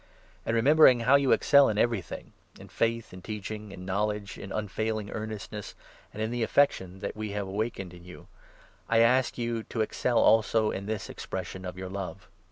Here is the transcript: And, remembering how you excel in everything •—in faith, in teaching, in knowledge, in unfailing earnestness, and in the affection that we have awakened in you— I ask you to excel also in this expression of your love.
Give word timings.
And, 0.47 0.55
remembering 0.55 1.01
how 1.01 1.13
you 1.13 1.31
excel 1.31 1.69
in 1.69 1.77
everything 1.77 2.33
•—in 2.59 2.69
faith, 2.69 3.13
in 3.13 3.21
teaching, 3.21 3.71
in 3.71 3.85
knowledge, 3.85 4.35
in 4.35 4.51
unfailing 4.51 5.11
earnestness, 5.11 5.75
and 6.11 6.23
in 6.23 6.31
the 6.31 6.41
affection 6.41 7.01
that 7.01 7.15
we 7.15 7.33
have 7.33 7.45
awakened 7.47 7.93
in 7.93 8.03
you— 8.03 8.25
I 8.89 9.01
ask 9.01 9.37
you 9.37 9.61
to 9.61 9.81
excel 9.81 10.17
also 10.17 10.71
in 10.71 10.87
this 10.87 11.07
expression 11.07 11.65
of 11.65 11.77
your 11.77 11.87
love. 11.89 12.27